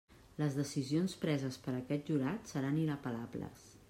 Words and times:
Les 0.43 0.55
decisions 0.59 1.13
preses 1.25 1.59
per 1.67 1.75
aquest 1.79 2.09
jurat 2.13 2.51
seran 2.55 2.81
inapel·lables. 2.87 3.67